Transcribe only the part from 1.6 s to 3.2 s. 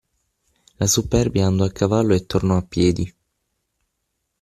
a cavallo e tornò a piedi.